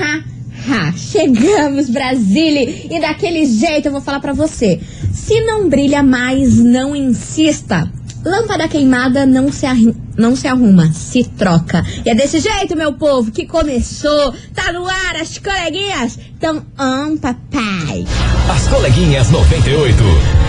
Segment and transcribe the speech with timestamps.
[0.00, 0.24] Ha,
[0.68, 0.92] ha.
[0.92, 2.86] Chegamos, Brasília!
[2.90, 4.80] E daquele jeito eu vou falar pra você.
[5.12, 7.90] Se não brilha mais, não insista.
[8.24, 9.66] Lâmpada queimada não se,
[10.16, 11.84] não se arruma, se troca.
[12.04, 14.32] E é desse jeito, meu povo, que começou.
[14.54, 16.18] Tá no ar, as coleguinhas.
[16.36, 18.04] Então, um papai.
[18.48, 20.41] As coleguinhas 98.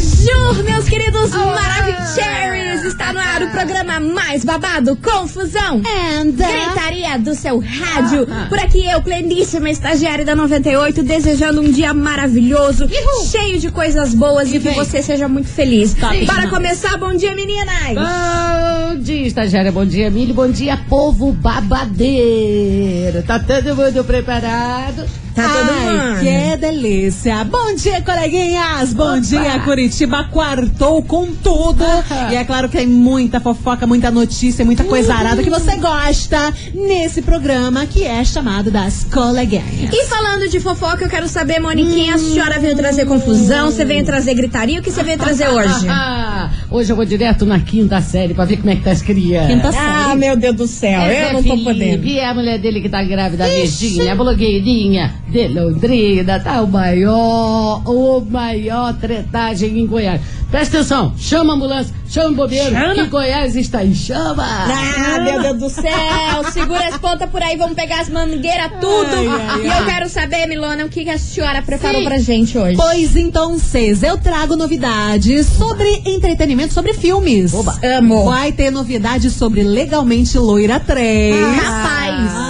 [0.00, 2.84] Bonjour, meus queridos Maravicheries!
[2.86, 8.26] Está no ar o programa mais babado, Confusão And, Gritaria do seu rádio.
[8.48, 12.88] Por aqui eu, pleníssima estagiária da 98, desejando um dia maravilhoso,
[13.30, 15.94] cheio de coisas boas e, que você seja muito feliz.
[16.26, 17.94] Para começar, bom dia, meninas!
[17.94, 19.70] Bom dia, estagiária.
[19.70, 20.32] Bom dia, Milho.
[20.32, 23.22] Bom dia, povo babadeiro.
[23.22, 25.04] Tá todo mundo preparado?
[25.40, 26.20] Tá todo Ai, mundo.
[26.20, 27.44] que delícia!
[27.44, 28.92] Bom dia, coleguinhas!
[28.92, 30.24] Bom dia, Curitiba!
[30.24, 31.84] Quartou com tudo!
[32.30, 36.52] E é claro que tem muita fofoca, muita notícia, muita coisa arada que você gosta
[36.74, 39.92] nesse programa que é chamado das coleguinhas.
[39.92, 44.04] E falando de fofoca, eu quero saber, Moniquinha, a senhora veio trazer confusão, você veio
[44.04, 45.88] trazer gritaria, o que você veio trazer hoje?
[45.88, 49.00] Ah, hoje eu vou direto na quinta série pra ver como é que tá as
[49.02, 49.48] crianças.
[49.54, 52.06] Quinta Ah, meu Deus do céu, Esse eu é não tô Felipe, podendo.
[52.06, 56.66] E a mulher dele que tá grávida, a Virgínia, a blogueirinha de Londrina, tá o
[56.66, 60.20] maior, o maior tretagem em Goiás.
[60.50, 64.44] Presta atenção, chama a ambulância, chama o bobeiro, que Goiás está em chama.
[64.44, 66.50] Ah, meu Deus do céu!
[66.52, 69.14] Segura as pontas por aí, vamos pegar as mangueiras tudo.
[69.14, 72.04] Ai, ai, e eu quero saber, Milona, o que, a senhora preparou Sim.
[72.04, 72.76] pra gente hoje?
[72.76, 77.54] Pois então, Cês, eu trago novidades sobre entretenimento, sobre filmes.
[77.54, 77.78] Oba.
[77.84, 78.24] Amo.
[78.24, 81.36] Vai ter novidades sobre Legalmente Loira 3.
[81.62, 82.49] Rapaz!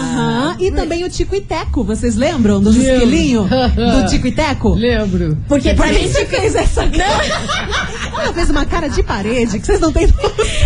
[0.51, 0.57] Aham.
[0.61, 1.85] E também o Tico e Teco.
[1.85, 3.49] Vocês lembram dos esquilinhos?
[3.49, 4.75] Do Tico e Teco?
[4.75, 5.39] Lembro.
[5.49, 8.23] Porque Por pra mim, você fez essa cara?
[8.23, 10.07] Ela fez uma cara de parede que vocês não têm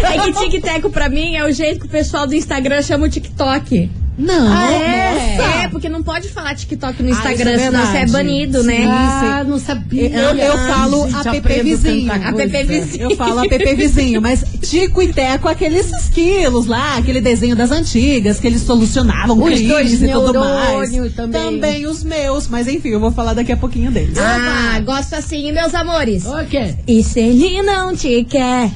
[0.03, 3.09] é que tic-teco pra mim é o jeito que o pessoal do Instagram chama o
[3.09, 3.91] TikTok.
[4.17, 4.53] Não.
[4.53, 5.37] Ah, é?
[5.37, 5.59] nossa.
[5.65, 8.63] É, porque não pode falar TikTok no Ah, Instagram, isso é senão você é banido,
[8.63, 8.85] né?
[8.87, 10.09] Ah, não sabia.
[10.09, 12.13] Eu, eu falo Gente, app aprendo vizinho.
[12.13, 13.11] App vizinho.
[13.11, 18.39] Eu falo app vizinho, mas Tico e Teco, aqueles esquilos lá, aquele desenho das antigas,
[18.39, 20.91] que eles solucionavam Os crimes dois e tudo mais.
[20.91, 21.87] neurônio também.
[21.87, 24.17] os meus, mas enfim, eu vou falar daqui a pouquinho deles.
[24.19, 26.25] Ah, gosto assim, meus amores.
[26.27, 26.75] O quê?
[26.87, 28.71] E se ele não te quer,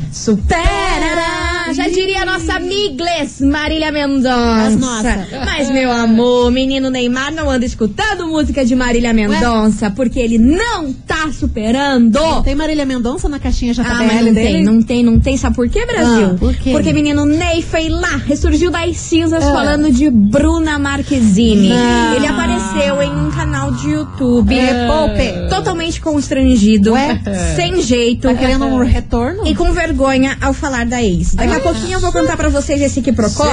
[1.75, 1.89] supera.
[1.89, 5.27] Já diria a nossa Migles, Marília Mendonça.
[5.45, 10.93] Mas, meu amor, menino Neymar não anda escutando música de Marília Mendonça, porque ele não
[10.93, 12.43] tá superando.
[12.43, 14.35] Tem Marília Mendonça na caixinha JBL Ah, mas não dele?
[14.53, 15.37] tem, não tem, não tem.
[15.37, 16.31] Sabe por quê, Brasil?
[16.35, 16.71] Ah, por quê?
[16.73, 19.53] Porque menino Ney foi lá, ressurgiu das cinzas Ah.
[19.53, 21.69] falando de Bruna Marquezine.
[21.69, 22.15] Não.
[22.15, 24.59] Ele apareceu em um canal de YouTube.
[24.59, 25.49] É, poupe.
[25.55, 27.21] Totalmente constrangido, Ué?
[27.57, 28.29] sem jeito.
[28.29, 29.47] Tá querendo um retorno?
[29.47, 31.35] E com vergonha ao falar da ex.
[31.35, 33.45] Daqui a pouquinho eu vou contar pra vocês esse que procó,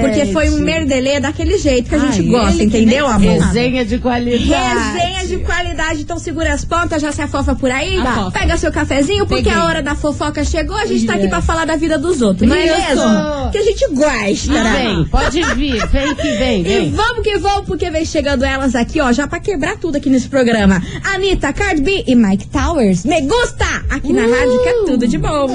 [0.00, 3.38] porque foi um merdelê daquele jeito que a gente Ai, gosta, entendeu, amor?
[3.40, 4.44] Resenha de qualidade.
[4.44, 8.38] Resenha de qualidade, então segura as pontas, já se afofa por aí, Afofa.
[8.38, 9.58] pega seu cafezinho, porque Peguei.
[9.60, 12.48] a hora da fofoca chegou, a gente tá aqui pra falar da vida dos outros,
[12.48, 12.76] não é Isso.
[12.88, 13.50] mesmo?
[13.52, 16.90] Que a gente gosta, Ah, vem, pode vir, vem que vem, E vem.
[16.92, 20.28] vamos que vamos, porque vem chegando elas aqui, ó, já pra quebrar tudo aqui nesse
[20.28, 20.82] programa.
[21.14, 23.04] Anitta, Cardi B e Mike Towers.
[23.04, 23.66] Me gusta!
[23.90, 25.48] Aqui na rádio que é tudo de bom.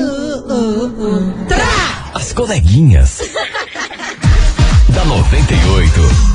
[1.48, 1.93] Tra!
[2.14, 3.20] As coleguinhas.
[4.90, 6.34] da 98.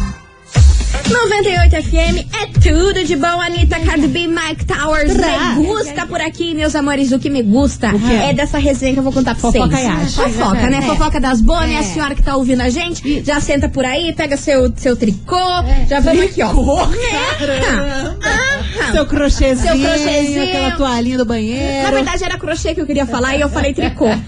[1.10, 5.14] 98 FM é tudo de bom, Anitta, Cardi B, Mike Towers.
[5.56, 7.12] Me gusta por aqui, meus amores.
[7.12, 9.64] O que me gusta é dessa resenha que eu vou contar pra vocês.
[9.64, 10.10] Fofoca e.
[10.10, 10.78] Fofoca, né?
[10.78, 10.82] É.
[10.82, 11.76] Fofoca das boas, né?
[11.76, 11.82] A É.
[11.82, 15.36] senhora que tá ouvindo a gente, já senta por aí, pega seu, seu tricô,
[15.88, 16.50] já vamos aqui, ó.
[18.22, 20.42] Ah, Seu crochêzinho, Seu crochêzinho.
[20.42, 21.82] aquela toalhinha do banheiro.
[21.84, 24.06] Na verdade era crochê que eu queria falar e eu falei tricô.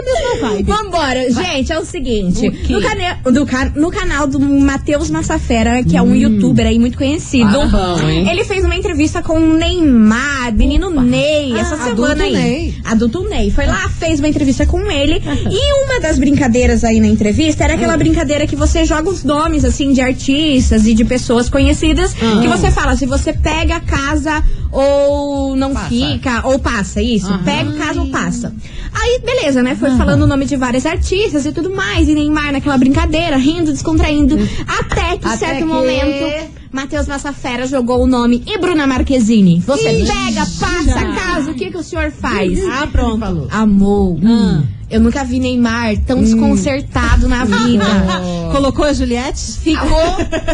[0.00, 0.62] A mesma vibe.
[0.64, 2.48] Vambora, gente, é o seguinte.
[2.48, 2.72] O?
[2.72, 6.96] No, cane- do ca- no canal do Matheus Massafera, que é um youtuber aí muito
[6.98, 8.28] conhecido, Ah, bom, hein?
[8.30, 12.32] ele fez uma entrevista com o Neymar, menino Ney, essa Ah, semana adulto aí.
[12.32, 12.74] Ney.
[12.84, 13.50] Adulto Ney.
[13.50, 15.20] Foi lá, fez uma entrevista com ele.
[15.50, 17.76] e uma das brincadeiras aí na entrevista era Hum.
[17.76, 22.14] aquela brincadeira que você joga os nomes, assim, de artistas e de pessoas conhecidas.
[22.22, 22.40] Ah.
[22.40, 24.42] Que você fala, se você pega a casa
[24.72, 25.88] ou não Passa.
[25.88, 27.26] fica, ou passa, isso.
[27.28, 27.42] Aham.
[27.44, 28.54] Pega o casa ou passa.
[28.92, 29.74] Aí, beleza, né?
[29.76, 32.08] Foi falando o nome de vários artistas e tudo mais.
[32.08, 34.36] E Neymar naquela brincadeira, rindo, descontraindo.
[34.66, 39.60] Até que, Até certo que- momento, Matheus Massafera jogou o nome e Bruna Marquezine.
[39.66, 42.58] Você pega, passa a casa, o que, que o senhor faz?
[42.68, 43.48] Ah, pronto.
[43.50, 44.62] Amor, Ah.
[44.90, 47.84] Eu nunca vi Neymar tão desconcertado na vida.
[48.50, 49.58] Colocou a Juliette?
[49.62, 49.88] Ficou.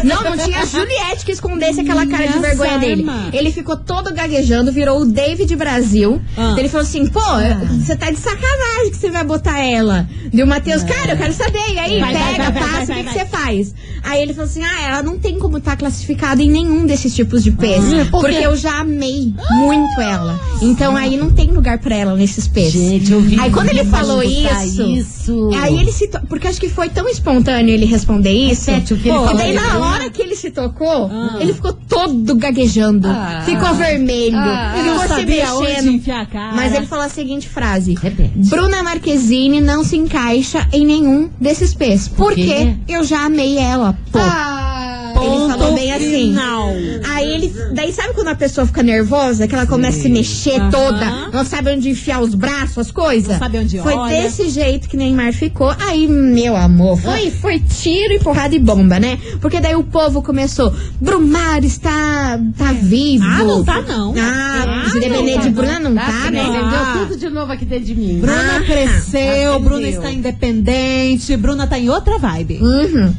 [0.03, 3.05] Não, não tinha Juliette que escondesse aquela cara de Minha vergonha dele.
[3.33, 6.21] Ele ficou todo gaguejando, virou o David Brasil.
[6.37, 6.55] Ah.
[6.57, 7.19] Ele falou assim: pô,
[7.79, 10.07] você tá de sacanagem que você vai botar ela.
[10.31, 11.57] E o Matheus, cara, eu quero saber.
[11.73, 13.73] E aí, Vai, pega, vai, vai, passa, o que que você faz?
[14.03, 17.43] Aí ele falou assim: ah, ela não tem como estar classificada em nenhum desses tipos
[17.43, 18.01] de peixe.
[18.01, 18.33] Ah, por quê?
[18.33, 20.39] porque eu já amei muito ela.
[20.61, 22.79] Então aí não tem lugar pra ela nesses peixes.
[22.79, 25.49] Gente, eu vi Aí quando ele falou isso, isso.
[25.55, 28.69] aí ele se porque acho que foi tão espontâneo ele responder isso.
[28.71, 29.37] Repete o que ele que falou.
[29.37, 31.09] daí na hora que ele se tocou,
[31.39, 33.43] ele ficou todo gaguejando, Ah.
[33.45, 34.73] ficou vermelho, Ah.
[34.77, 35.91] Ele não ficou se mexendo.
[35.91, 36.55] enfiar a cara.
[36.55, 38.31] Mas ele falou a seguinte frase: Repete.
[38.49, 41.77] Bruna Marquezine não se encaixa em nenhum desses.
[41.77, 42.73] Por Porque quê?
[42.87, 43.97] eu já amei ela.
[44.11, 44.19] Pô.
[45.19, 46.11] Ah, ele falou bem assim.
[46.29, 46.69] final.
[47.13, 47.53] Aí ele.
[47.73, 49.47] Daí sabe quando a pessoa fica nervosa?
[49.47, 50.69] Que ela começa a se mexer Aham.
[50.71, 53.29] toda, não sabe onde enfiar os braços, as coisas?
[53.31, 54.21] Não sabe onde Foi olha.
[54.21, 55.73] desse jeito que Neymar ficou.
[55.87, 59.17] Aí, meu amor, foi, foi tiro e porrada e bomba, né?
[59.41, 60.73] Porque daí o povo começou.
[61.01, 63.25] Brumar está tá vivo.
[63.25, 64.13] Ah, não tá, não.
[64.17, 65.49] Ah, Ah, depender tá, de.
[65.49, 66.43] Bruna, não Tá, tá, você né?
[66.43, 67.05] Entendeu Ah.
[67.07, 68.19] tudo de novo aqui dentro de mim.
[68.19, 72.59] Bruna Ah, cresceu, Bruna está independente, Bruna tá em outra vibe.
[72.61, 73.13] Uhum.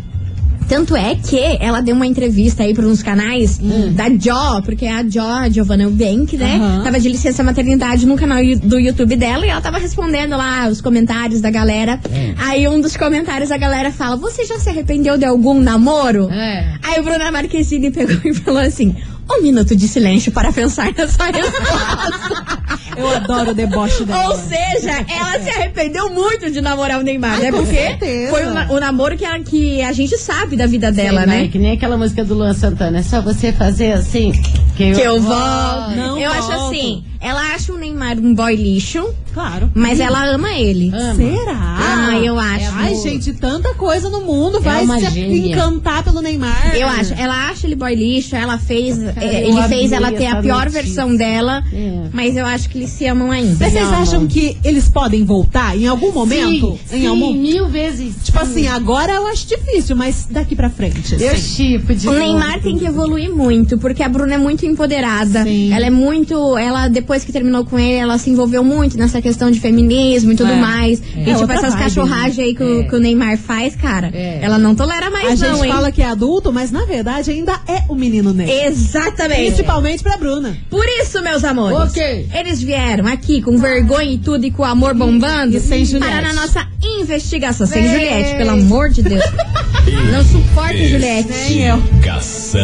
[0.68, 3.92] Tanto é que ela deu uma entrevista aí para uns canais Hum.
[3.94, 6.56] da Jo, porque a Jo, a Giovanna Eubank, né?
[6.56, 6.84] Aham.
[6.84, 10.80] Tava de licença maternidade no canal do YouTube dela e ela tava respondendo lá os
[10.80, 11.98] comentários da galera.
[12.12, 12.34] É.
[12.38, 16.28] Aí um dos comentários a galera fala: Você já se arrependeu de algum namoro?
[16.30, 16.74] É.
[16.82, 18.94] Aí o Bruna Marquezine pegou e falou assim:
[19.30, 22.58] Um minuto de silêncio para pensar nessa resposta.
[22.98, 24.28] Eu adoro o deboche dela.
[24.30, 27.50] Ou seja, ela se arrependeu muito de namorar o Neymar, né?
[27.50, 28.30] com Porque certeza.
[28.30, 31.48] foi o, o namoro que a, que a gente sabe da vida dela, Sei, né?
[31.48, 32.98] Que nem aquela música do Luan Santana.
[32.98, 34.32] É só você fazer assim
[34.76, 35.38] que eu, Que eu volto.
[35.38, 35.96] volto.
[35.96, 36.74] Não eu acho volto.
[36.74, 39.70] assim, ela acha o Neymar um boy lixo, Claro.
[39.74, 40.90] mas ela ama ele.
[40.94, 41.14] Ama.
[41.14, 41.78] Será?
[41.80, 42.70] Ah, eu acho.
[42.74, 44.60] Ai, gente, tanta coisa no mundo.
[44.60, 45.52] Vai uma se gênia.
[45.52, 46.74] encantar pelo Neymar.
[46.76, 50.26] Eu acho, ela acha ele boy lixo, ela fez, Cara, eu ele fez ela ter
[50.26, 50.82] a pior notícia.
[50.82, 52.08] versão dela, É.
[52.12, 53.56] mas eu acho que eles se amam ainda.
[53.60, 54.02] Mas vocês amam.
[54.02, 56.78] acham que eles podem voltar em algum momento?
[56.86, 57.32] Sim, em sim, algum...
[57.32, 58.14] mil vezes.
[58.24, 61.16] Tipo assim, agora eu acho difícil, mas daqui pra frente.
[61.20, 61.54] Eu assim.
[61.78, 62.12] chipo de O.
[62.12, 65.42] Neymar tem que evoluir muito, porque a Bruna é muito empoderada.
[65.44, 65.72] Sim.
[65.72, 66.56] Ela é muito.
[66.58, 70.36] Ela, depois que terminou com ele, ela se envolveu muito nessa questão de feminismo e
[70.36, 70.56] tudo É.
[70.56, 71.00] mais.
[71.16, 71.20] É.
[71.26, 72.84] E É tipo, essas vibe, cachorragens aí que, o- É.
[72.84, 74.38] que o Neymar faz, cara, É.
[74.42, 75.72] ela não tolera mais, A não, gente hein?
[75.72, 78.66] fala que é adulto, mas na verdade ainda é o menino Ney.
[78.66, 79.46] Exatamente.
[79.46, 80.56] Principalmente pra Bruna.
[80.70, 82.28] Por isso, meus amores, Ok.
[82.34, 86.12] eles vieram aqui com vergonha e tudo e com o amor bombando E sem Juliette.
[86.12, 87.66] para na nossa investigação.
[87.66, 87.92] Sem Vem.
[87.92, 89.22] Juliette, pelo amor de Deus.
[90.12, 91.28] Não suporto Juliette.
[91.30, 91.76] Nem eu.
[91.76, 92.60] Investigação.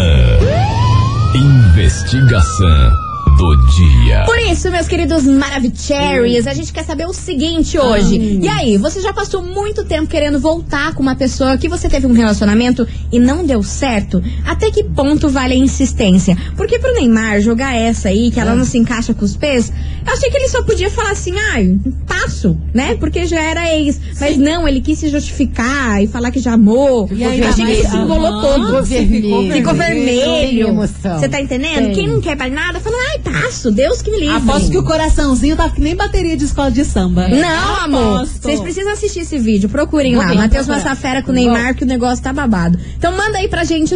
[1.35, 2.91] Investigação
[3.37, 4.25] do dia.
[4.27, 8.39] Por isso, meus queridos Maravicheries, a gente quer saber o seguinte hoje.
[8.41, 12.07] E aí, você já passou muito tempo querendo voltar com uma pessoa que você teve
[12.07, 14.23] um relacionamento e não deu certo?
[14.47, 16.37] Até que ponto vale a insistência?
[16.57, 19.73] Porque pro Neymar jogar essa aí, que ela não se encaixa com os pés,
[20.07, 22.95] eu achei que ele só podia falar assim, ai, passo, né?
[22.97, 24.01] Porque já era ex.
[24.21, 27.09] Mas não, ele quis se justificar e falar que já amou.
[27.11, 28.65] E eu ainda achei que ele se Aham, todo.
[28.65, 29.53] Ficou Você vermelho.
[29.53, 30.75] Ficou vermelho.
[30.75, 31.87] Você tá entendendo?
[31.87, 31.95] Tem.
[31.95, 34.37] Quem não quer mais nada, fala, ai, passo, Deus que me livre.
[34.37, 37.27] Aposto que o coraçãozinho tá que nem bateria de escola de samba.
[37.29, 38.17] Não, amor.
[38.19, 38.43] Aposto.
[38.43, 39.69] Vocês precisam assistir esse vídeo.
[39.69, 40.35] Procurem Vou lá.
[40.35, 40.67] Matheus.
[40.67, 42.79] Massafera com o Neymar, que o negócio tá babado.
[42.97, 43.95] Então manda aí pra gente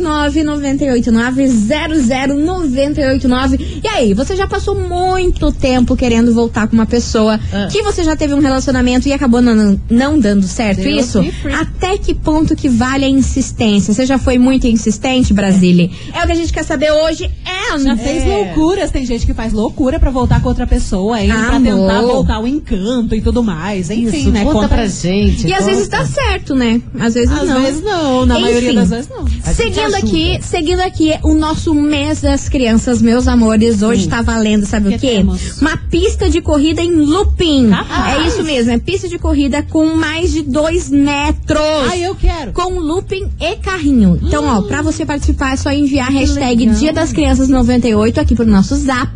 [2.39, 3.81] 998900989.
[3.83, 7.69] E aí, você já passou muito tempo querendo voltar com uma pessoa Ah.
[7.71, 11.25] que você já teve um relacionamento e acabou não, não dando certo Deus isso?
[11.61, 13.93] Até que ponto que vale a insistência?
[13.93, 15.91] Você já foi muito insistente, Brasília?
[16.15, 17.25] É o que a gente quer saber hoje.
[17.47, 18.27] É, Já fez É.
[18.27, 21.29] loucuras, tem gente que faz loucura pra voltar com outra pessoa, hein?
[21.29, 21.63] Pra Amor.
[21.89, 23.91] tentar voltar o encanto e tudo mais.
[23.91, 24.45] Enfim, Isso, né?
[24.45, 25.47] conta pra gente.
[25.47, 25.71] E às conta.
[25.71, 26.81] vezes dá certo, né?
[26.99, 27.63] Às vezes Às não.
[27.63, 28.45] vezes não, na Enfim.
[28.45, 29.27] maioria das vezes não.
[29.27, 34.67] Gente Seguindo aqui, seguindo aqui o nosso mês das crianças, meus amores, hoje tá valendo,
[34.67, 35.07] sabe Que o quê?
[35.17, 35.61] temos?
[35.61, 37.71] Uma pista de corrida em looping.
[37.73, 41.61] É isso mesmo, é pista de corrida com mais de dois metros.
[41.91, 42.53] Ai, eu quero.
[42.53, 44.19] Com looping e carrinho.
[44.23, 46.79] Então, ó, pra você participar é só enviar a hashtag legal.
[46.79, 49.08] Dia das Crianças 98 aqui pro nosso zap.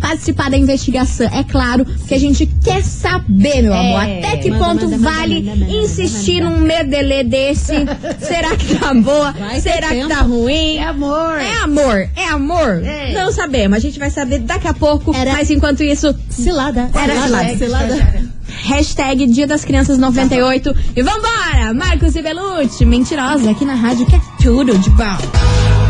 [0.00, 3.78] Participar da investigação, é claro, que a gente quer saber, meu É.
[3.78, 4.00] amor.
[4.26, 6.56] Até que Manda, ponto manda, vale manda, manda, insistir manda.
[6.56, 7.74] num merdelê desse?
[8.20, 9.32] Será que tá boa?
[9.32, 10.08] Vai Será que tempo.
[10.08, 10.76] tá ruim?
[10.78, 11.38] É amor.
[11.38, 12.82] É amor, é amor.
[12.84, 13.12] É.
[13.12, 15.14] Não sabemos, a gente vai saber daqui a pouco.
[15.14, 16.90] Era- Mas enquanto isso, Cilada.
[16.94, 17.56] Era cilada.
[17.58, 18.30] cilada.
[18.64, 20.74] hashtag Dia das Crianças 98.
[20.96, 21.72] E vambora!
[21.74, 25.04] Marcos e Belucci, mentirosa, aqui na rádio que é tudo de bom.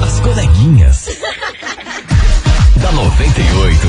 [0.04, 1.08] As coleguinhas.
[2.90, 3.88] da 98.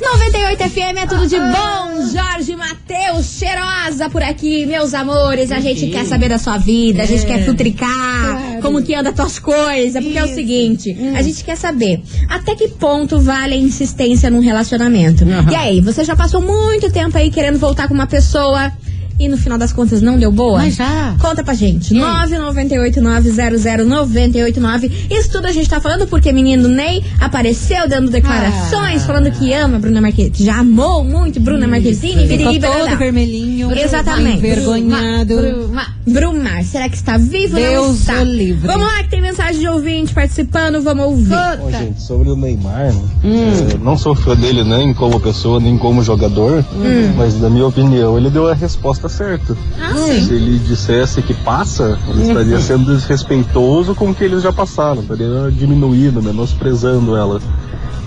[0.00, 2.06] 98 FM é tudo de bom.
[2.10, 5.52] Jorge Matheus, cheirosa por aqui, meus amores.
[5.52, 9.38] A gente quer saber da sua vida, a gente quer futricar, como que anda tuas
[9.38, 10.02] coisas.
[10.02, 14.40] Porque é o seguinte, a gente quer saber até que ponto vale a insistência num
[14.40, 15.24] relacionamento.
[15.50, 18.72] E aí, você já passou muito tempo aí querendo voltar com uma pessoa
[19.18, 20.58] e no final das contas não deu boa?
[20.58, 21.14] Mas já.
[21.20, 21.94] Conta pra gente.
[21.94, 22.30] E aí?
[22.30, 24.90] 998900989.
[25.10, 29.06] Isso tudo a gente tá falando porque menino Ney apareceu dando declarações, Ah.
[29.06, 30.46] falando que ama Bruna Marquezine.
[30.46, 32.26] Já amou muito Bruna Marquezine.
[32.26, 33.72] Ficou todo vermelhinho.
[33.76, 34.38] Exatamente.
[34.38, 35.36] Envergonhado.
[35.36, 35.86] Bruma.
[36.06, 38.22] Brumar, será que está vivo ou não Deus está?
[38.22, 38.66] livre.
[38.66, 41.34] Vamos lá que tem mensagem de ouvinte participando, vamos ouvir.
[41.64, 43.02] Ô, gente, sobre o Neymar, né?
[43.24, 46.62] É, não sou fã dele nem como pessoa, nem como jogador,
[47.16, 49.56] mas na minha opinião ele deu a resposta certa.
[50.26, 55.02] Se ele dissesse que passa, ele estaria sendo desrespeitoso com o que eles já passaram,
[55.02, 57.40] estaria diminuindo, menosprezando ela.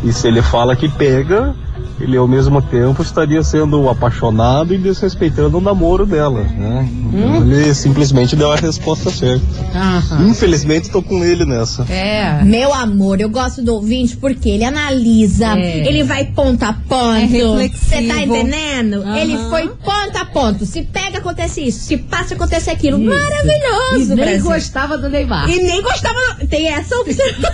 [0.04, 1.56] E se ele fala que pega,
[2.00, 6.88] ele ao mesmo tempo estaria sendo apaixonado e desrespeitando o namoro dela, né?
[7.14, 9.44] Então, Ele simplesmente deu a resposta certa.
[9.74, 10.28] Aham.
[10.28, 11.84] Infelizmente tô com ele nessa.
[11.92, 12.44] É.
[12.44, 15.88] Meu amor, eu gosto do ouvinte porque ele analisa, É.
[15.88, 17.60] ele vai ponto a ponto.
[17.60, 17.68] É.
[17.70, 19.02] Você tá entendendo?
[19.02, 19.18] Aham.
[19.18, 20.66] Ele foi ponto a ponto.
[20.66, 21.80] Se pega, acontece isso.
[21.80, 23.00] Se passa, acontece aquilo.
[23.02, 24.44] E Maravilhoso, nem Brasil.
[24.44, 25.50] gostava do Neymar.
[25.50, 26.18] E nem gostava.
[26.50, 27.52] Tem essa observação.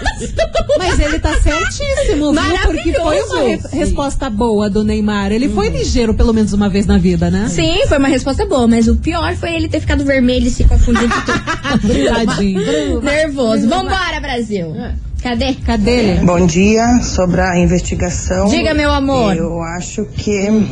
[0.78, 2.42] Mas ele tá certíssimo, viu?
[2.66, 5.32] Porque foi uma re- resposta boa do Neymar.
[5.32, 7.48] Ele foi ligeiro pelo menos uma vez na vida, né?
[7.50, 10.64] Sim, foi uma resposta boa, mas o pior foi ele ter ficado vermelho e se
[10.64, 12.26] confundido de tudo.
[12.26, 13.02] Tadinho.
[13.02, 13.70] Nervoso.
[13.70, 14.74] Vambora, Brasil.
[15.22, 15.54] Cadê?
[15.66, 16.26] Cadê ele?
[16.26, 18.48] Bom dia, sobre a investigação.
[18.48, 19.36] Diga, meu amor.
[19.38, 20.68] Eu acho que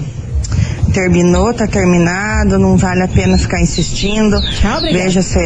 [0.94, 4.41] terminou, tá terminado, não vale a pena ficar insistindo.
[4.41, 5.03] Tchau, obrigada.
[5.06, 5.39] Veja se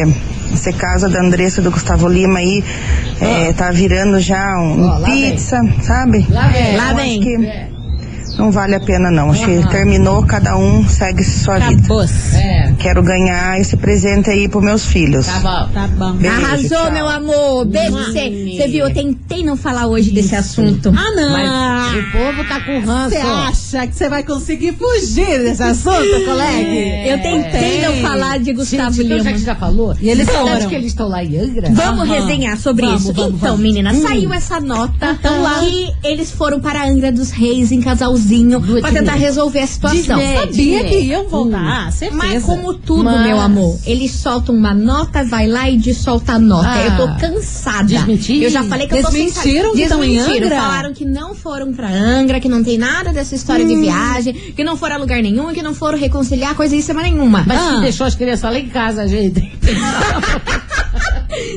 [0.52, 2.64] esse caso da Andressa e do Gustavo Lima aí
[3.20, 5.30] é, tá virando já um, Ó, lá vem.
[5.30, 6.26] pizza, sabe?
[6.30, 6.76] Lá vem.
[6.76, 7.75] Lá vem.
[8.36, 9.30] Não vale a pena não.
[9.30, 11.80] Acho que terminou, cada um segue sua vida.
[11.80, 12.02] Acabou.
[12.02, 12.06] É.
[12.86, 15.26] Quero ganhar esse presente aí pros meus filhos.
[15.26, 15.72] Tá bom.
[15.74, 16.12] Tá bom.
[16.12, 16.92] Beijo, Arrasou, tchau.
[16.92, 17.64] meu amor.
[17.64, 18.54] Beijo pra você.
[18.56, 20.94] Você viu, eu tentei não falar hoje desse assunto.
[20.96, 21.32] Ah, não.
[21.32, 23.10] Mas o povo tá com ranço.
[23.10, 27.08] Você acha que você vai conseguir fugir desse assunto, colega?
[27.08, 29.38] Eu tentei não falar de Gustavo Gente, então, já Lima.
[29.44, 30.68] já falou, E eles foram.
[30.68, 31.68] que eles estão lá em Angra?
[31.72, 32.20] Vamos Aham.
[32.20, 33.12] resenhar sobre Vamos, isso.
[33.14, 33.60] vamos, então, vamos.
[33.62, 34.00] menina, Hum.
[34.02, 35.58] saiu essa nota Então lá.
[35.58, 40.20] que eles foram para Angra dos Reis em casalzinho Lua pra tentar resolver a situação.
[40.36, 41.28] Sabia que iam Hum.
[41.28, 42.16] voltar, certeza.
[42.22, 46.38] Mas como tudo, Mas- meu amor, eles soltam uma nota, vai lá e dissolta a
[46.38, 46.68] nota.
[46.68, 46.86] Ah.
[46.86, 47.84] eu tô cansada.
[47.84, 48.42] Desmentir?
[48.42, 50.46] Eu já falei que eu tô sem Desmentiram que estão em Desmentiram.
[50.46, 50.60] Angra?
[50.60, 53.68] Falaram que não foram pra Angra, que não tem nada dessa história Hum.
[53.68, 57.44] de viagem, que não foram a lugar nenhum, que não foram reconciliar coisa isso nenhuma.
[57.46, 57.74] Mas Ah.
[57.76, 59.52] que deixou as crianças lá em casa, gente.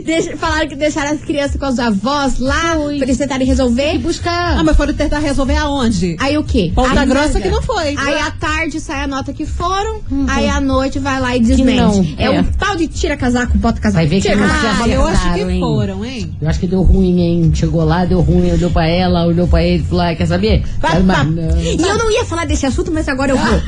[0.06, 3.96] Deixa- falaram que deixaram as crianças com os avós lá pra eles tentarem resolver.
[3.96, 4.58] E buscar.
[4.60, 6.16] Ah, mas foram tentar resolver aonde?
[6.20, 6.72] Aí o quê?
[6.74, 7.96] Ponta Aí- Grossa que não foi.
[7.98, 11.78] Aí à tarde sai a nota que foram, aí à noite vai lá e desmente.
[11.80, 12.40] não, é, é.
[12.42, 13.96] um tal de tira casaco, bota casaco.
[14.00, 14.84] Vai ver que tira não casaco.
[14.84, 15.60] se Ah, eu acho que hein?
[15.60, 16.32] foram, hein?
[16.42, 17.52] Eu acho que deu ruim, hein?
[17.54, 20.64] Chegou lá, deu ruim, olhou pra ela, olhou pra ele, falou, ah, quer saber?
[20.82, 21.60] Quero mais não.
[21.62, 23.62] E eu não ia falar desse assunto, mas agora eu vou.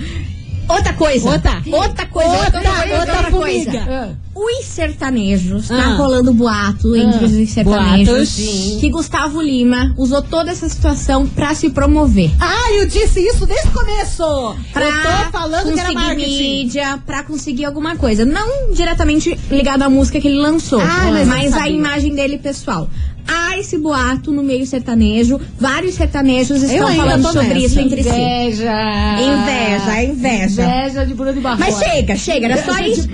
[0.71, 1.29] Outra coisa.
[1.29, 1.61] Outra.
[1.71, 2.29] Outra coisa.
[2.29, 3.71] Outra, outra, coisa, outra coisa.
[3.71, 4.17] formiga.
[4.33, 5.95] Os sertanejos, tá Ah.
[5.95, 8.77] rolando boato entre os sertanejos Boatos, sim.
[8.79, 12.31] que Gustavo Lima usou toda essa situação pra se promover.
[12.39, 14.55] Ah, eu disse isso desde o começo.
[14.71, 14.91] Pra eu
[15.25, 16.61] tô falando que era marketing.
[16.63, 18.23] mídia, pra conseguir alguma coisa.
[18.23, 22.89] Não diretamente ligado à música que ele lançou, Ah, mas mas, a imagem dele pessoal.
[23.27, 28.09] Há esse boato no meio sertanejo, vários sertanejos estão falando sobre isso entre si.
[28.09, 28.73] Inveja.
[29.19, 30.63] Inveja, inveja.
[30.63, 31.61] Inveja de Bruno de Barroso.
[31.61, 33.07] Mas chega, chega, era só isso.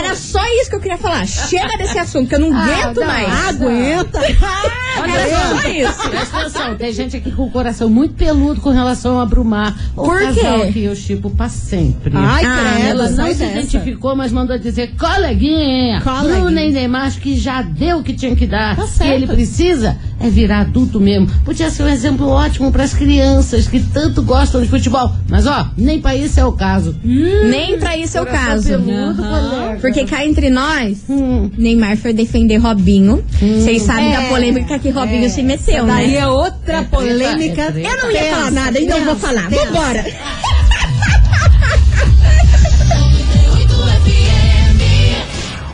[0.00, 1.26] Era só isso que eu queria falar.
[1.26, 3.48] Chega desse assunto, que eu não Ah, aguento mais.
[3.48, 4.20] Aguenta.
[5.04, 6.08] Era só isso.
[6.10, 9.76] Presta atenção, tem gente aqui com o coração muito peludo com relação a Brumar.
[9.96, 10.72] O Por casal quê?
[10.72, 12.12] que eu chipo pra sempre.
[12.14, 13.52] Ai, Ah, credo, Ela não sai se dessa.
[13.58, 16.36] identificou, mas mandou dizer, coleguinha, Coleguinha.
[16.40, 18.76] Bruna e Neymar, acho que já deu o que tinha que dar.
[18.76, 19.12] Tá que certo.
[19.12, 21.28] ele precisa é virar adulto mesmo.
[21.44, 25.12] Podia ser um exemplo ótimo pras crianças que tanto gostam de futebol.
[25.28, 26.96] Mas ó, nem pra isso é o caso.
[27.04, 28.68] Nem pra isso é o caso.
[28.68, 29.78] peludo, colega.
[29.80, 31.50] Porque cá entre nós, Hum.
[31.56, 33.24] Neymar foi defender Robinho.
[33.40, 36.18] Vocês sabem da É, polêmica que Robinho se meteu, daí né?
[36.18, 37.62] é outra É polêmica.
[37.62, 37.88] é treta.
[37.88, 39.48] Eu não ia falar nada, então eu vou falar.
[39.48, 40.04] Vambora.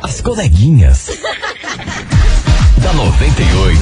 [0.02, 1.08] As coleguinhas.
[2.82, 3.80] Da 98.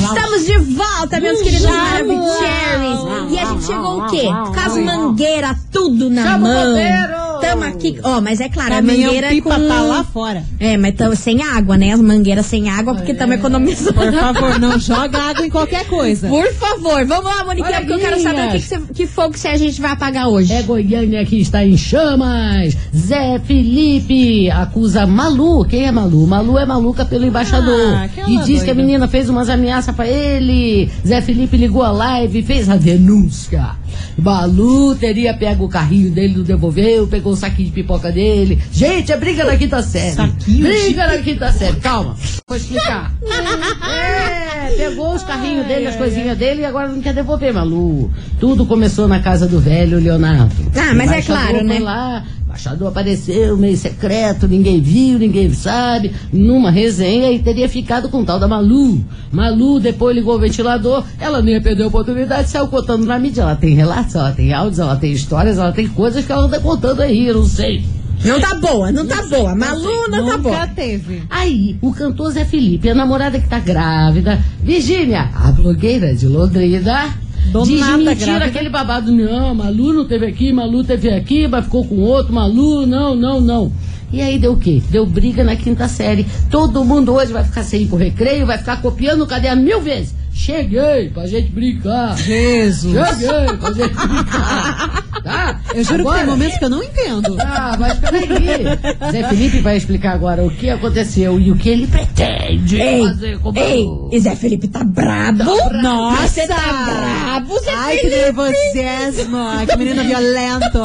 [0.00, 3.32] Estamos de volta, meus queridos Maravicheries.
[3.32, 4.22] E a gente chegou o quê?
[4.24, 7.19] Com as mangueiras tudo na Chama o mão.
[7.40, 7.98] Tamo aqui.
[8.02, 9.68] Ó, mas é claro, a Caminhão mangueira pipa com...
[9.68, 10.44] tá lá fora.
[10.58, 11.92] É, mas tamo sem água, né?
[11.92, 13.94] As mangueiras sem água, porque estamos economizando.
[13.94, 16.28] Por favor, não joga água em qualquer coisa.
[16.28, 19.48] Por favor, vamos lá, Moniquinha, porque eu quero saber o que, que, que fogo que
[19.48, 20.52] a gente vai apagar hoje.
[20.52, 22.76] É Goiânia que está em chamas.
[22.94, 25.64] Zé Felipe acusa Malu.
[25.64, 26.26] Quem é Malu?
[26.26, 27.94] Malu é maluca pelo embaixador.
[27.94, 28.64] Ah, aquela e diz doida.
[28.64, 30.90] que a menina fez umas ameaças pra ele.
[31.06, 33.70] Zé Felipe ligou a live e fez a denúncia.
[34.18, 38.62] Malu teria pego o carrinho dele, não devolveu, pegou o saquinho de pipoca dele.
[38.72, 40.12] Gente, é briga na quinta série.
[40.12, 41.76] Saquinho briga na quinta série.
[41.76, 42.16] Calma,
[42.46, 43.12] vou explicar.
[43.22, 48.10] é, pegou os carrinhos dele, as coisinhas dele e agora não quer devolver, Malu.
[48.38, 50.70] Tudo começou na casa do velho Leonardo.
[50.76, 51.78] Ah, mas é claro, foi né?
[51.78, 52.24] lá,
[52.60, 58.24] embaixador apareceu meio secreto, ninguém viu, ninguém sabe, numa resenha e teria ficado com o
[58.24, 59.02] tal da Malu.
[59.32, 63.42] Malu depois ligou o ventilador, ela nem ia perder a oportunidade, saiu contando na mídia.
[63.42, 66.60] Ela tem relatos, ela tem áudios, ela tem histórias, ela tem coisas que ela anda
[66.60, 67.82] contando aí, eu não sei.
[68.22, 69.54] Não tá boa, não tá boa.
[69.54, 70.66] Malu não tá Nunca boa.
[70.66, 71.22] teve.
[71.30, 77.14] Aí, o cantor Zé Felipe, a namorada que tá grávida, Virgínia, a blogueira de Londrina,
[77.46, 78.44] Do diz nada mentira grávida.
[78.46, 79.10] aquele babado.
[79.10, 83.40] Não, Malu não teve aqui, Malu teve aqui, mas ficou com outro, Malu, não, não,
[83.40, 83.72] não.
[84.12, 84.82] E aí deu o quê?
[84.90, 86.26] Deu briga na quinta série.
[86.50, 89.80] Todo mundo hoje vai ficar sem ir pro recreio, vai ficar copiando o caderno mil
[89.80, 90.14] vezes.
[90.32, 92.16] Cheguei pra gente brincar.
[92.16, 92.94] Jesus.
[93.18, 95.04] Cheguei pra gente brincar.
[95.22, 95.60] Tá?
[95.74, 97.36] Eu juro que Agora- tem momentos que eu não entendo.
[97.40, 99.12] ah, mas peraí.
[99.12, 103.38] Zé Felipe vai explicar agora o que aconteceu e o que ele pretende Ei, fazer
[103.38, 105.44] com o ei, e Zé Felipe tá brabo.
[105.82, 106.26] Nossa!
[106.26, 108.20] Você tá brabo, Zé Ai, que Felipe.
[108.22, 109.36] nervosismo.
[109.36, 110.82] Ai, que menino violento.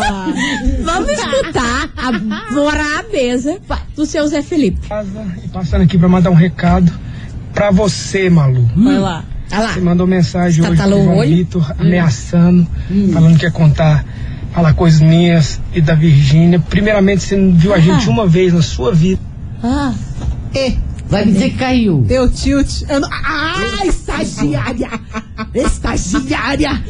[0.84, 3.58] Vamos escutar a brabeza
[3.96, 4.86] do seu Zé Felipe.
[4.88, 6.92] casa e passando aqui pra mandar um recado
[7.54, 8.70] pra você, Malu.
[8.76, 9.24] Vai lá.
[9.52, 9.74] Lá.
[9.74, 11.36] Você mandou mensagem hoje Tatalou pro João olho?
[11.36, 12.68] Vitor, ameaçando,
[13.14, 14.06] falando que ia contar,
[14.52, 16.60] falar coisas minhas e da Virgínia.
[16.60, 19.22] Primeiramente, você não viu a gente uma vez na sua vida.
[19.64, 19.94] Ah.
[20.54, 21.98] E, Vai me dizer que caiu.
[22.02, 22.82] deu tilt.
[22.90, 23.10] Eu não...
[23.12, 24.90] Ah, estagiária.
[25.54, 26.84] Estagiária.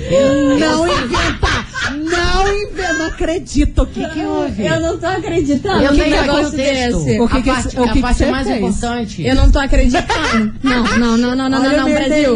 [0.60, 1.66] Não inventa.
[1.92, 2.94] Não inventa.
[2.94, 3.82] Não acredito.
[3.82, 4.66] O que que houve?
[4.66, 7.20] Eu não tô acreditando Eu que negócio desse.
[7.20, 8.60] O que a que- parte, o a que que parte você mais fez?
[8.60, 9.26] importante.
[9.28, 10.56] Eu não tô acreditando.
[10.64, 12.36] Não, não, não, não, não, não, não, Brasil.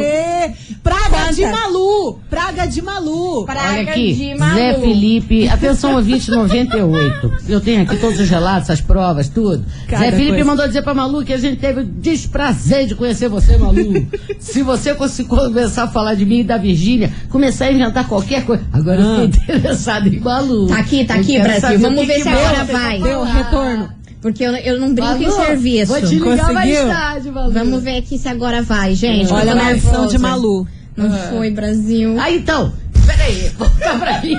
[1.30, 2.20] Praga de Malu.
[2.30, 3.46] Praga de Malu.
[3.46, 4.56] Praga Olha aqui, de Malu.
[4.56, 7.32] Zé Felipe, atenção ouvinte 98.
[7.48, 9.64] Eu tenho aqui todos os relatos, as provas, tudo.
[9.88, 10.46] Cada Zé Felipe coisa.
[10.46, 14.08] mandou dizer pra Malu que a gente teve o desprazer de conhecer você, Malu.
[14.40, 18.64] Se você começar a falar de mim e da Virgínia, começar a inventar qualquer coisa.
[18.74, 20.68] Agora eu tô interessado em Malu.
[20.68, 21.80] Tá aqui, tá aqui, Brasil.
[21.80, 23.00] Vamos ver que se agora vai.
[23.02, 23.90] Deu retorno.
[24.22, 25.94] Porque eu, eu não brinco em Malu, serviço.
[25.94, 26.90] Vou te ligar mais Conseguiu?
[26.94, 27.52] tarde, Malu.
[27.54, 29.32] Vamos ver aqui se agora vai, gente.
[29.32, 30.68] Olha a versão de Malu.
[31.08, 32.18] Não foi, Brasil.
[32.20, 32.74] Ah, então,
[33.06, 34.38] peraí, volta pra mim.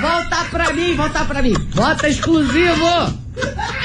[0.00, 1.54] Volta pra mim, volta pra mim.
[1.74, 3.20] Bota exclusivo.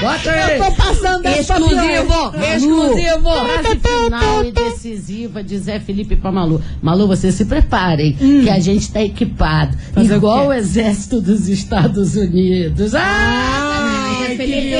[0.00, 0.58] Bota aí.
[0.58, 3.30] Tô passando Exclusivo, exclusivo.
[3.30, 6.60] Frase final e decisiva de Zé Felipe pra Malu.
[6.82, 8.42] Malu, vocês se preparem, Hum.
[8.44, 9.76] que a gente tá equipado.
[9.94, 10.46] Fazer o igual quê?
[10.48, 12.94] o, exército dos Estados Unidos.
[12.94, 13.75] Ah!
[14.16, 14.70] Ai, Ai, Felipe.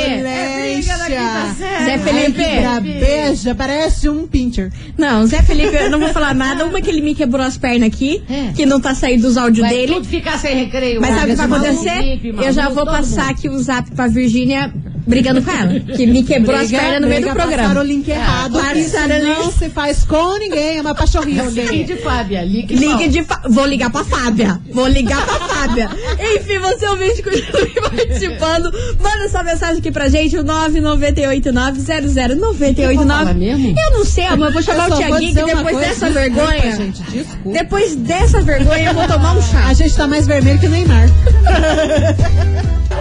[1.85, 2.43] Zé Felipe.
[2.43, 4.71] Ai, que brabeja, parece um pincher.
[4.97, 6.65] Não, Zé Felipe, eu não vou falar nada.
[6.65, 8.53] Uma que ele me quebrou as pernas aqui, É.
[8.53, 9.95] que não tá saindo os áudios Vai dele.
[9.95, 11.01] tudo ficar sem recreio.
[11.01, 11.97] Mas sabe o que vai acontecer?
[12.19, 13.31] Felipe, eu já vou passar mundo.
[13.31, 14.73] aqui o zap pra Virgínia
[15.07, 15.79] brigando com ela.
[15.81, 17.85] Que me quebrou as Briga- pernas no meio do briga, Passaram o programa.
[17.85, 18.59] link errado.
[18.59, 21.43] Ah, Isso não se faz com ninguém, é uma pachorrinha.
[21.45, 23.41] Ligue de Fábia, ligue Ligue de fa...
[23.49, 24.59] Vou ligar pra Fábia.
[24.73, 25.89] Vou ligar pra Fábia.
[26.37, 28.73] Enfim, você ouvinte continue participando.
[29.01, 33.07] Manda sua mensagem aqui pra gente, o 998900989.
[33.07, 33.75] Fala mesmo?
[33.79, 34.47] Eu não sei, amor.
[34.49, 36.77] Eu vou chamar Eu o Tiaguinho que depois dessa desculpa, vergonha.
[36.77, 37.59] gente, desculpa.
[37.59, 39.67] Depois dessa vergonha eu vou tomar um chá.
[39.69, 41.09] A gente tá mais vermelho que o Neymar.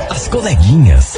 [0.09, 1.15] As coleguinhas.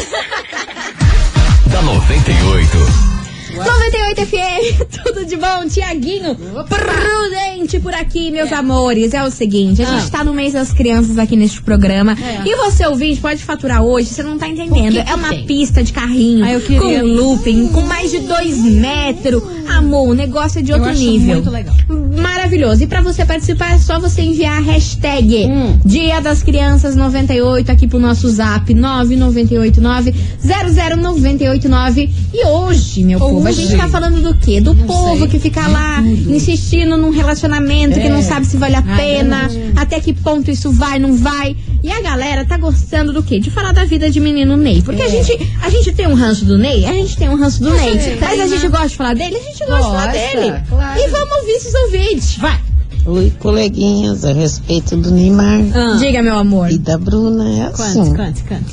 [1.77, 3.16] Da 98.
[3.57, 6.35] 98 FM, tudo de bom, Tiaguinho.
[6.35, 9.13] Prudente por aqui, meus amores.
[9.13, 10.17] É o seguinte, a gente Ah.
[10.17, 12.13] tá no mês das crianças aqui neste programa.
[12.13, 12.47] É.
[12.47, 14.93] E você, ouvinte, pode faturar hoje, você não tá entendendo.
[14.95, 15.45] Que que é uma tem?
[15.45, 19.41] pista de carrinho, Ah, com looping, com mais de dois metros.
[19.67, 21.35] Amor, o negócio é de outro nível.
[21.35, 21.75] muito legal.
[22.21, 22.83] Maravilhoso.
[22.83, 25.79] E pra você participar é só você enviar a hashtag Hum.
[25.83, 32.09] Dia das Crianças 98 aqui pro nosso zap 9989 00989.
[32.33, 34.59] E hoje, meu povo, a gente tá falando do quê?
[34.61, 35.27] Do povo sei.
[35.27, 38.09] que fica lá insistindo num relacionamento que É.
[38.09, 39.81] não sabe se vale a Ai, pena, não.
[39.81, 41.55] até que ponto isso vai, não vai.
[41.83, 43.39] E a galera tá gostando do quê?
[43.39, 44.81] De falar da vida de menino Ney.
[44.81, 45.05] Porque É.
[45.05, 47.69] a, gente, a gente tem um ranço do Ney, a gente tem um ranço do
[47.73, 47.99] Ney.
[47.99, 50.53] gente Mas a gente gosta de falar dele, a gente gosta de falar Gosta, dele.
[50.69, 50.99] claro.
[50.99, 52.37] E vamos ouvir esses ouvintes.
[52.37, 52.59] Vai.
[53.05, 55.61] Oi, coleguinhas, a respeito do Neymar
[55.97, 56.69] Diga, meu amor.
[56.69, 58.13] e da Bruna, é assim.
[58.13, 58.65] Cante, cante,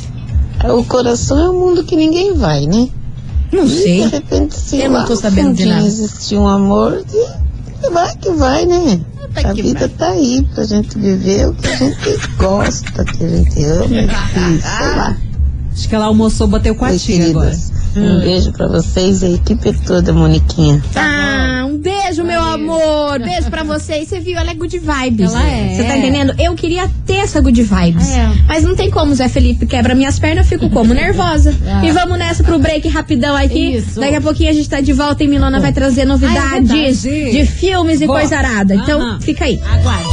[0.58, 0.72] cante.
[0.76, 2.88] O coração é um mundo que ninguém vai, né?
[3.54, 4.02] Não E sei.
[4.04, 5.86] de repente, se Eu não tô sabendo de nada.
[5.86, 7.04] existir um amor,
[7.82, 9.00] e vai que vai, né?
[9.32, 9.88] Vai a vida vai.
[9.90, 14.60] tá aí pra gente viver o que a gente gosta, que a gente ama, e
[14.60, 15.16] sei lá.
[15.72, 17.56] Acho que ela almoçou, bateu com a tia agora.
[17.96, 20.82] Um beijo pra vocês e a equipe toda, Moniquinha.
[20.96, 21.43] Ah, meu
[22.54, 23.18] amor.
[23.18, 24.08] Beijo pra vocês.
[24.08, 25.32] Você viu, ela é good vibes.
[25.32, 25.74] Ela é.
[25.76, 26.34] Você tá entendendo?
[26.38, 28.10] Eu queria ter essa good vibes.
[28.10, 28.28] É.
[28.46, 30.92] Mas não tem como, Zé Felipe quebra minhas pernas, eu fico como?
[30.94, 31.54] Nervosa.
[31.66, 31.84] Ah.
[31.84, 33.76] E vamos nessa pro break rapidão aqui.
[33.76, 34.00] Isso.
[34.00, 36.90] Daqui a pouquinho a gente tá de volta e Milona vai trazer novidades Ah, é
[36.90, 37.30] verdade.
[37.32, 38.20] de filmes e Boa.
[38.20, 38.74] coisa arada.
[38.74, 39.20] Então, Aham.
[39.20, 39.60] fica aí.
[39.64, 40.08] Aguarde.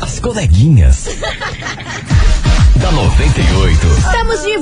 [0.00, 1.08] As coleguinhas.
[2.86, 3.86] Da 98.
[3.98, 4.58] Estamos de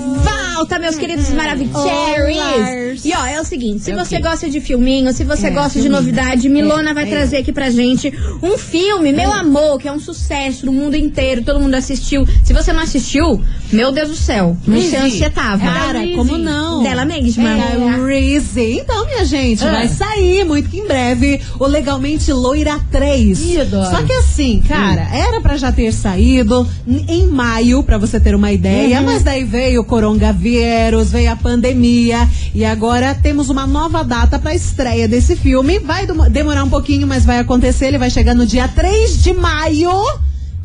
[0.56, 3.04] volta, meus queridos maravilhosos.
[3.04, 5.78] E ó, é o seguinte, se É você gosta de filminho, se você É, gosta
[5.78, 5.92] de filminho.
[5.92, 7.06] novidade, Milona É, vai é.
[7.10, 8.10] trazer aqui pra gente
[8.42, 12.26] um filme, Meu Amor, que é um sucesso no mundo inteiro, todo mundo assistiu.
[12.42, 15.58] Se você não assistiu, meu Deus do céu, não sei onde você tava.
[15.62, 16.14] Cara, Reezy.
[16.16, 16.82] como não?
[16.82, 17.50] Dela mesma.
[17.50, 18.78] É, Reezy.
[18.80, 19.70] Então, minha gente, Ah.
[19.70, 23.38] vai sair muito que em breve o Legalmente Loira 3.
[23.44, 23.90] Ih, adoro.
[23.90, 26.66] Só que assim, cara, era pra já ter saído
[27.08, 29.06] em maio, pra você ter uma ideia, Uhum.
[29.06, 34.54] mas daí veio o coronavírus, veio a pandemia e agora temos uma nova data pra
[34.54, 35.78] estreia desse filme.
[35.78, 37.86] Vai demo- demorar um pouquinho, mas vai acontecer.
[37.86, 39.90] Ele vai chegar no dia 3 de maio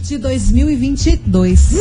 [0.02, 1.72] de 2022.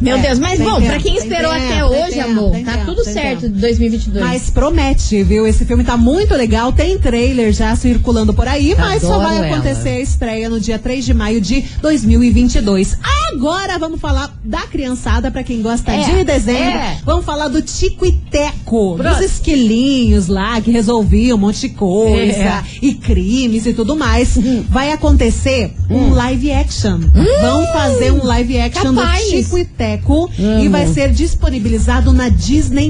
[0.00, 2.56] Meu É, Deus, mas tá bom, entendendo, pra quem tá esperou até tá hoje, amor,
[2.64, 4.24] tá tudo certo de 2022.
[4.24, 5.46] Mas promete, viu?
[5.46, 6.72] Esse filme tá muito legal.
[6.72, 9.46] Tem trailer já circulando por aí, mas só vai ela.
[9.48, 12.96] acontecer a estreia no dia 3 de maio de 2022.
[13.32, 16.58] Agora vamos falar da criançada, pra quem gosta É, de desenho.
[16.58, 16.98] é.
[17.04, 19.16] Vamos falar do Tico e Teco, Pronto.
[19.16, 22.62] dos esquilinhos lá que resolviam um monte de coisa É.
[22.80, 24.38] e crimes e tudo mais.
[24.70, 27.00] Vai acontecer um live action.
[27.40, 29.24] Vão fazer um live action Capaz.
[29.24, 32.88] do Tico e Teco e vai ser disponibilizado na Disney+.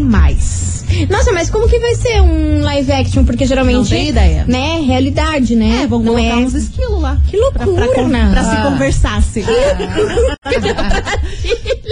[1.11, 3.25] Nossa, mas como que vai ser um live action?
[3.25, 3.77] Porque geralmente.
[3.77, 4.45] Não tem ideia.
[4.49, 4.81] Né?
[4.81, 5.83] Realidade, né?
[5.83, 6.45] É, vão Não colocar é...
[6.45, 7.19] uns esquilos lá.
[7.29, 8.31] Que loucura, Pra, pra, né?
[8.33, 8.63] pra se Ah.
[8.71, 9.45] conversasse.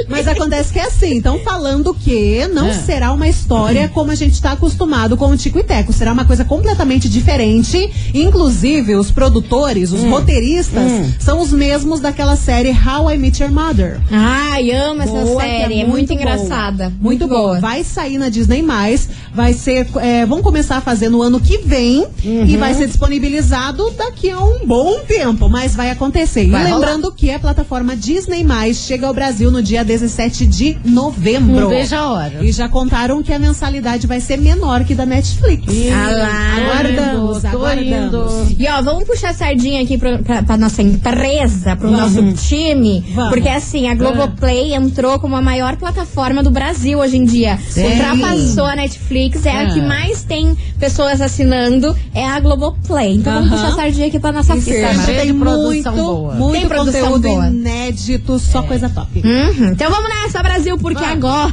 [0.08, 2.72] Mas acontece que é assim, então falando que não É.
[2.72, 5.92] será uma história como a gente está acostumado com o Tico e Teco.
[5.92, 7.90] Será uma coisa completamente diferente.
[8.14, 9.96] Inclusive, os produtores, Hum.
[9.96, 14.00] os roteiristas, são os mesmos daquela série How I Met Your Mother.
[14.10, 15.80] Ai, amo essa Boa, que série.
[15.82, 16.88] É muito, engraçada.
[16.88, 16.98] Boa.
[16.98, 17.60] Muito, boa.
[17.60, 21.58] Vai sair na Disney mais, vai ser, é, vão começar a fazer no ano que
[21.58, 26.48] vem e vai ser disponibilizado daqui a um bom tempo, mas vai acontecer.
[26.48, 30.78] Vai e lembrando que a plataforma Disney mais chega ao Brasil no dia 17 de
[30.86, 31.60] novembro.
[31.60, 32.38] Não vejo a hora.
[32.42, 35.66] E já contaram que a mensalidade vai ser menor que da Netflix.
[35.92, 36.56] Ah lá.
[36.56, 38.54] Aguardamos, aguardamos.
[38.58, 43.04] E ó, vamos puxar a sardinha aqui pro, pra, pra nossa empresa, pro nosso time.
[43.14, 43.30] Vamos.
[43.30, 47.58] Porque assim, a Globoplay entrou como a maior plataforma do Brasil hoje em dia.
[47.68, 47.84] Sim.
[47.84, 49.72] Ultrapassou a Netflix, é a Ah.
[49.72, 53.14] que mais tem pessoas assinando, é a Globoplay.
[53.16, 54.70] Então vamos puxar a sardinha aqui pra nossa pista.
[54.72, 56.34] sempre cheio tem muito, boa.
[56.34, 57.46] muito Tem produção conteúdo boa.
[57.48, 59.22] inédito, só coisa top.
[59.24, 59.68] Uhum.
[59.72, 61.52] Então vamos nessa, Brasil, porque agora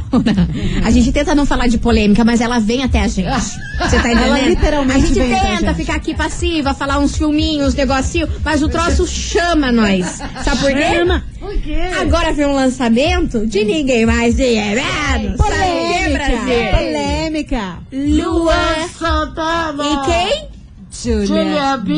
[0.84, 3.24] a gente tenta não falar de polêmica, mas ela vem até a gente.
[3.24, 4.36] Você tá entendendo?
[4.36, 5.76] Ela literalmente A gente vem até a tenta gente.
[5.76, 10.20] ficar aqui passiva, falar uns filminhos, negocinho, mas o troço chama nós.
[10.44, 11.40] Sabe por quê?
[11.40, 11.80] Por quê?
[12.00, 14.44] Agora vem um lançamento de ninguém mais de
[15.36, 16.70] quê, Brasil?
[16.70, 17.78] polêmica.
[17.92, 19.84] Lua Santana.
[19.84, 20.48] e quem?
[20.90, 21.94] Julia, Julia B.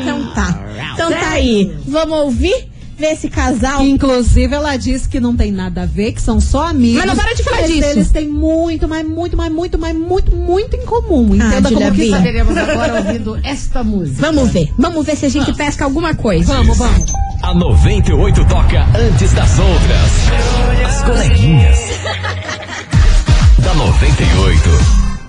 [0.00, 0.60] Então tá.
[0.94, 1.74] Então tá aí.
[1.86, 2.71] Vamos ouvir?
[3.02, 3.82] Ver esse casal.
[3.84, 7.04] Inclusive, ela disse que não tem nada a ver, que são só amigos.
[7.04, 7.88] Mas não para de falar mas disso.
[7.88, 11.30] Eles têm muito, mas muito, mas muito, mas muito, muito em comum.
[11.32, 12.10] Ah, Entenda Julia como que.
[12.10, 14.20] Saberemos agora ouvindo esta música.
[14.20, 14.70] Vamos ver.
[14.78, 16.54] Vamos ver se a gente pesca alguma coisa.
[16.54, 17.12] Vamos, vamos.
[17.42, 20.86] A 98 toca antes das outras.
[20.86, 21.78] As coleguinhas.
[23.58, 24.70] da 98.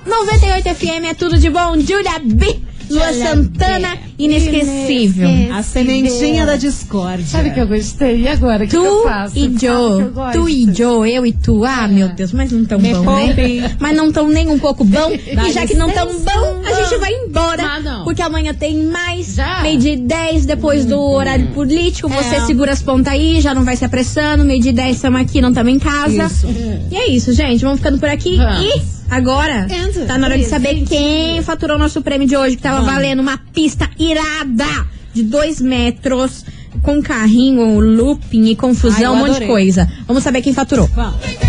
[0.06, 1.74] 98 FM é tudo de bom.
[1.80, 2.60] Julia B.
[2.94, 5.30] Lua Santana, inesquecível.
[5.54, 7.26] A sementinha da discórdia.
[7.26, 8.22] Sabe que eu gostei?
[8.22, 8.66] E agora?
[8.66, 9.38] O que, eu Tu faço?
[9.38, 12.94] e Joe, tu e Joe, eu e tu, ah, meu Deus, mas não tão Me
[12.94, 13.76] bom, né?
[13.80, 15.12] Mas não tão nem um pouco bom.
[15.48, 17.64] E já que não tão bom, a gente vai embora.
[17.64, 18.02] Ah.
[18.04, 19.62] Porque amanhã tem mais, Já?
[19.62, 22.08] meio de 10 depois do horário político.
[22.10, 22.46] Você É.
[22.46, 24.44] segura as pontas aí, já não vai se apressando.
[24.44, 26.26] Meio de 10 estamos aqui, não estamos em casa.
[26.26, 26.48] Isso.
[26.92, 27.62] E é isso, gente.
[27.64, 28.38] Vamos ficando por aqui.
[28.38, 28.62] Vamos.
[28.64, 28.82] E
[29.16, 29.68] agora,
[30.08, 33.38] tá na hora de saber quem faturou nosso prêmio de hoje, que tava valendo uma
[33.38, 34.66] pista irada
[35.14, 36.46] de dois metros,
[36.82, 39.90] com carrinho, looping e confusão, Ai, um monte de coisa.
[40.08, 40.88] Vamos saber quem faturou.
[40.88, 41.43] Vamos.